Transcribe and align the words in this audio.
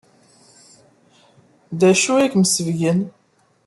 D 1.79 1.81
acu 1.91 2.11
ay 2.15 2.29
kem-iceɣben? 2.31 2.99